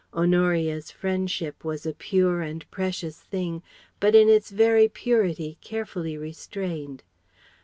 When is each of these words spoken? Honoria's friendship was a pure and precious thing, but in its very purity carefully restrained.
Honoria's 0.15 0.89
friendship 0.89 1.63
was 1.63 1.85
a 1.85 1.93
pure 1.93 2.41
and 2.41 2.65
precious 2.71 3.19
thing, 3.19 3.61
but 3.99 4.15
in 4.15 4.29
its 4.29 4.49
very 4.49 4.89
purity 4.89 5.59
carefully 5.61 6.17
restrained. 6.17 7.03